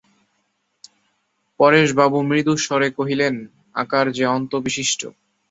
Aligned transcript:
পরেশবাবু 1.59 2.17
মৃদুস্বরে 2.21 2.89
কহিলেন, 2.97 3.35
আকার 3.75 4.05
যে 4.11 4.25
অন্তবিশিষ্ট। 4.31 5.01